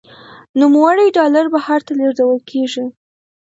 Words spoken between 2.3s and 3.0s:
کیږي.